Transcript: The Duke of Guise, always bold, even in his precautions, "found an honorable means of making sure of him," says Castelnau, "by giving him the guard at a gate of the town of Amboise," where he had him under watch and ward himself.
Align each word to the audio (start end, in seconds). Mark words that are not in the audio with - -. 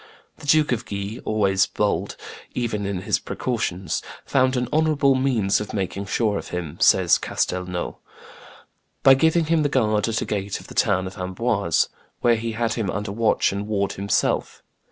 The 0.37 0.47
Duke 0.47 0.71
of 0.71 0.87
Guise, 0.87 1.19
always 1.25 1.67
bold, 1.67 2.15
even 2.55 2.87
in 2.87 3.01
his 3.03 3.19
precautions, 3.19 4.01
"found 4.25 4.57
an 4.57 4.67
honorable 4.73 5.13
means 5.13 5.61
of 5.61 5.75
making 5.75 6.07
sure 6.07 6.39
of 6.39 6.47
him," 6.47 6.79
says 6.79 7.19
Castelnau, 7.19 7.97
"by 9.03 9.13
giving 9.13 9.45
him 9.45 9.61
the 9.61 9.69
guard 9.69 10.07
at 10.07 10.19
a 10.23 10.25
gate 10.25 10.59
of 10.59 10.65
the 10.69 10.73
town 10.73 11.05
of 11.05 11.19
Amboise," 11.19 11.87
where 12.21 12.35
he 12.35 12.53
had 12.53 12.73
him 12.73 12.89
under 12.89 13.11
watch 13.11 13.51
and 13.51 13.67
ward 13.67 13.91
himself. 13.93 14.63